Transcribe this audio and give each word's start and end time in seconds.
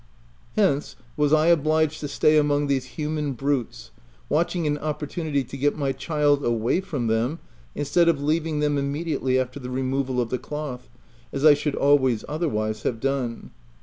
Hence, 0.55 0.95
was 1.15 1.31
I 1.31 1.45
obliged 1.49 1.99
to 1.99 2.07
stay 2.07 2.35
among 2.35 2.65
these 2.65 2.85
human 2.97 3.33
brutes, 3.33 3.91
watching 4.29 4.65
an 4.65 4.79
opportunity 4.79 5.43
to 5.43 5.55
get 5.57 5.77
my 5.77 5.91
child 5.91 6.43
away 6.43 6.81
from 6.81 7.05
them, 7.05 7.37
instead 7.75 8.09
of 8.09 8.19
leaving 8.19 8.61
them 8.61 8.79
immediately 8.79 9.37
after 9.39 9.59
the 9.59 9.69
removal 9.69 10.19
of 10.19 10.29
the 10.31 10.39
cloth, 10.39 10.89
as 11.31 11.45
I 11.45 11.53
should 11.53 11.75
always 11.75 12.25
otherwise 12.27 12.81
have 12.81 12.99
done. 12.99 13.51